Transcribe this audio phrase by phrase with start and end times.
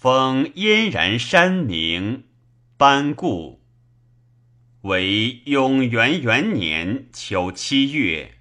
[0.00, 2.22] 封燕然山名
[2.76, 3.60] 班固。
[4.82, 8.34] 为永元元年秋七月，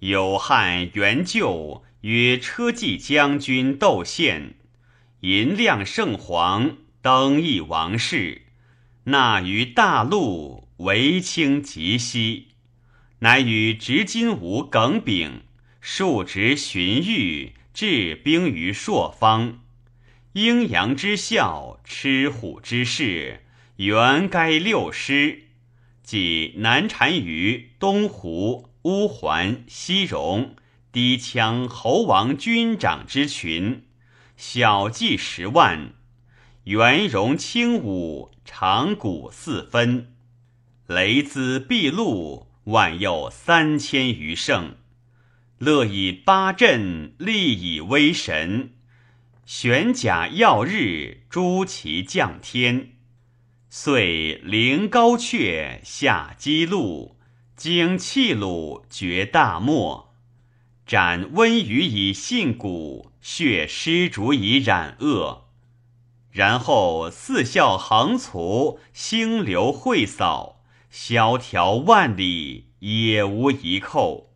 [0.00, 4.56] 有汉元旧曰车骑将军窦宪，
[5.20, 8.42] 银亮圣皇登邑王室，
[9.04, 12.48] 纳于大陆为卿吉西，
[13.20, 15.40] 乃与执金吾耿炳
[15.80, 19.60] 数职荀彧，置兵于朔方。
[20.38, 23.40] 阴阳之效，吃虎之势，
[23.74, 25.46] 原该六师。
[26.04, 30.54] 即南单于东胡乌桓西戎
[30.92, 33.82] 低羌侯王军长之群，
[34.36, 35.94] 小计十万，
[36.62, 40.14] 元戎轻武，长谷四分，
[40.86, 44.76] 雷兹毕露万有三千余胜，
[45.58, 48.74] 乐以八阵，立以威神，
[49.50, 52.90] 玄甲耀日，诸其降天。
[53.70, 57.16] 遂凌高阙，下激鹿，
[57.56, 60.14] 经气鲁，绝大漠，
[60.84, 65.48] 斩温鱼以信骨，血尸竹以染恶。
[66.30, 74.34] 然后四啸横卒，星流会扫，萧条万里，也无一寇。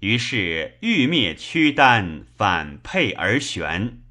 [0.00, 4.01] 于是欲灭屈丹，反沛而旋，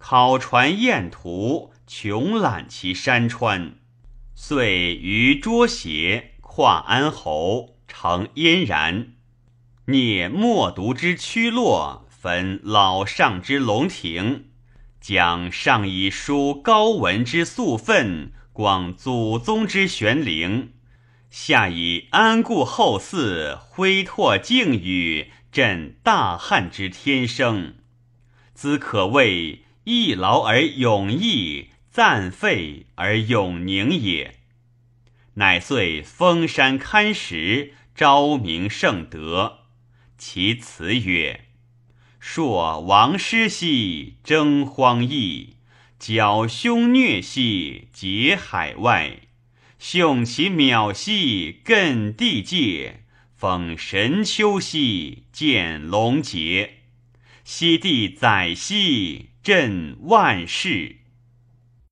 [0.00, 3.74] 考船雁图，穷览其山川。
[4.34, 9.12] 遂于捉邪跨安侯，成燕然，
[9.84, 14.46] 聂莫毒之屈落，焚老上之龙庭，
[15.02, 20.72] 将上以书高文之素愤，广祖宗之玄灵，
[21.28, 27.74] 下以安固后嗣，恢拓境宇，振大汉之天生，
[28.54, 31.68] 兹可谓一劳而永逸。
[31.90, 34.36] 暂废而永宁也，
[35.34, 39.64] 乃遂封山堪石，昭明圣德。
[40.16, 41.46] 其辞曰
[42.20, 45.56] ：“朔王师兮，征荒邑；
[45.98, 49.22] 剿凶虐兮，结海外。
[49.80, 53.00] 雄其渺兮，亘地界；
[53.34, 56.74] 封神丘兮，建龙节。
[57.42, 60.96] 西地载兮，朕万世。”